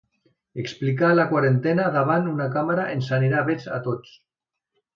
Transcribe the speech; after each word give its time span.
Explicar 0.61 1.09
la 1.19 1.25
quarantena 1.33 1.85
davant 1.97 2.31
una 2.33 2.49
càmera 2.57 2.89
ens 2.97 3.13
aniria 3.19 3.45
bé 3.53 3.59
a 3.77 3.81
tots. 3.91 4.19